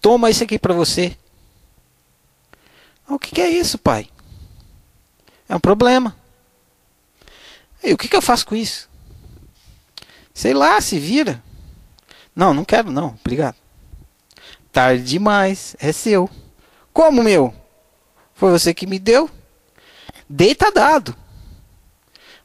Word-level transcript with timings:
Toma 0.00 0.30
isso 0.30 0.42
aqui 0.42 0.58
para 0.58 0.74
você. 0.74 1.16
O 3.08 3.18
que, 3.18 3.32
que 3.32 3.40
é 3.40 3.48
isso, 3.48 3.76
pai? 3.76 4.08
É 5.48 5.54
um 5.54 5.60
problema. 5.60 6.16
E 7.82 7.92
o 7.92 7.98
que, 7.98 8.08
que 8.08 8.16
eu 8.16 8.22
faço 8.22 8.46
com 8.46 8.54
isso? 8.54 8.88
Sei 10.32 10.54
lá, 10.54 10.80
se 10.80 10.98
vira. 10.98 11.42
Não, 12.34 12.54
não 12.54 12.64
quero 12.64 12.90
não, 12.90 13.18
obrigado. 13.20 13.56
Tarde 14.72 15.02
demais, 15.02 15.74
é 15.80 15.92
seu. 15.92 16.30
Como 16.92 17.22
meu? 17.22 17.54
Foi 18.34 18.50
você 18.50 18.72
que 18.72 18.86
me 18.86 18.98
deu? 18.98 19.28
Deita 20.28 20.70
dado. 20.70 21.16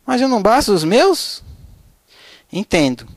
Mas 0.06 0.22
eu 0.22 0.28
não 0.28 0.42
basta 0.42 0.72
os 0.72 0.84
meus? 0.84 1.44
Entendo. 2.52 3.08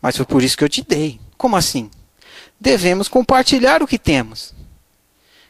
Mas 0.00 0.16
foi 0.16 0.26
por 0.26 0.42
isso 0.42 0.56
que 0.56 0.64
eu 0.64 0.68
te 0.68 0.82
dei. 0.82 1.18
Como 1.36 1.56
assim? 1.56 1.90
Devemos 2.60 3.08
compartilhar 3.08 3.82
o 3.82 3.86
que 3.86 3.98
temos. 3.98 4.54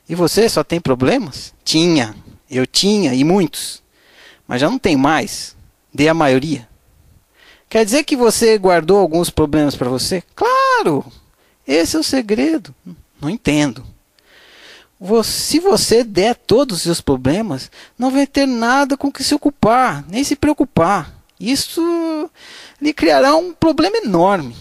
E 0.09 0.15
você 0.15 0.49
só 0.49 0.63
tem 0.63 0.81
problemas? 0.81 1.53
Tinha. 1.65 2.15
Eu 2.51 2.67
tinha 2.67 3.15
e 3.15 3.25
muitos. 3.25 3.83
Mas 4.47 4.61
já 4.61 4.71
não 4.71 4.79
tem 4.79 4.97
mais. 4.97 5.57
Dei 5.93 6.09
a 6.09 6.15
maioria. 6.15 6.69
Quer 7.69 7.85
dizer 7.85 8.05
que 8.05 8.17
você 8.17 8.57
guardou 8.59 8.99
alguns 8.99 9.31
problemas 9.31 9.75
para 9.75 9.89
você? 9.89 10.23
Claro! 10.35 11.05
Esse 11.67 11.97
é 11.97 11.99
o 11.99 12.05
segredo. 12.05 12.75
Não 13.21 13.29
entendo. 13.29 13.85
Se 15.25 15.61
você 15.61 16.03
der 16.05 16.37
todos 16.37 16.79
os 16.79 16.83
seus 16.83 17.01
problemas, 17.01 17.71
não 17.99 18.11
vai 18.11 18.27
ter 18.27 18.47
nada 18.47 18.97
com 18.97 19.13
que 19.13 19.25
se 19.25 19.35
ocupar, 19.35 20.05
nem 20.09 20.25
se 20.25 20.37
preocupar. 20.37 21.13
Isso 21.39 22.31
lhe 22.81 22.95
criará 22.95 23.37
um 23.37 23.53
problema 23.53 23.99
enorme. 23.99 24.57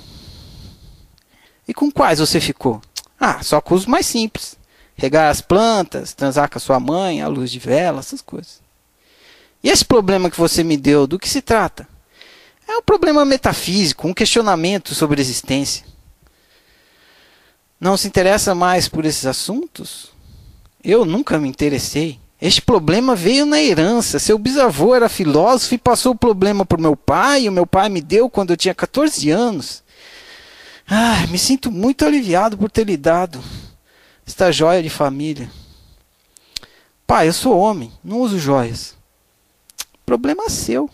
E 1.67 1.73
com 1.73 1.91
quais 1.91 2.19
você 2.19 2.39
ficou? 2.39 2.81
Ah, 3.19 3.41
só 3.41 3.59
com 3.59 3.75
os 3.75 3.85
mais 3.85 4.05
simples. 4.05 4.57
Regar 4.95 5.29
as 5.29 5.41
plantas, 5.41 6.13
transar 6.13 6.49
com 6.49 6.57
a 6.57 6.61
sua 6.61 6.79
mãe, 6.79 7.21
a 7.21 7.27
luz 7.27 7.51
de 7.51 7.59
vela, 7.59 7.99
essas 7.99 8.21
coisas. 8.21 8.61
E 9.63 9.69
esse 9.69 9.83
problema 9.83 10.29
que 10.29 10.37
você 10.37 10.63
me 10.63 10.77
deu, 10.77 11.07
do 11.07 11.19
que 11.19 11.27
se 11.27 11.41
trata? 11.41 11.87
É 12.67 12.77
um 12.77 12.81
problema 12.81 13.25
metafísico, 13.25 14.07
um 14.07 14.13
questionamento 14.13 14.93
sobre 14.93 15.19
a 15.19 15.23
existência. 15.23 15.85
Não 17.79 17.97
se 17.97 18.07
interessa 18.07 18.55
mais 18.55 18.87
por 18.87 19.05
esses 19.05 19.25
assuntos? 19.25 20.11
Eu 20.83 21.03
nunca 21.03 21.37
me 21.37 21.49
interessei. 21.49 22.19
Este 22.41 22.61
problema 22.61 23.15
veio 23.15 23.45
na 23.45 23.61
herança. 23.61 24.19
Seu 24.19 24.37
bisavô 24.37 24.95
era 24.95 25.09
filósofo 25.09 25.73
e 25.73 25.79
passou 25.79 26.13
o 26.13 26.17
problema 26.17 26.65
para 26.65 26.77
o 26.77 26.81
meu 26.81 26.95
pai, 26.95 27.43
e 27.43 27.49
o 27.49 27.51
meu 27.51 27.65
pai 27.65 27.89
me 27.89 28.01
deu 28.01 28.29
quando 28.29 28.51
eu 28.51 28.57
tinha 28.57 28.73
14 28.73 29.29
anos. 29.29 29.83
Ah, 30.87 31.25
me 31.27 31.39
sinto 31.39 31.71
muito 31.71 32.05
aliviado 32.05 32.57
por 32.57 32.69
ter 32.69 32.85
lhe 32.85 32.95
dado 32.95 33.43
esta 34.25 34.51
joia 34.51 34.83
de 34.83 34.89
família. 34.89 35.49
Pai, 37.07 37.27
eu 37.27 37.33
sou 37.33 37.57
homem, 37.57 37.91
não 38.03 38.19
uso 38.19 38.37
joias. 38.37 38.95
Problema 40.05 40.49
seu. 40.49 40.89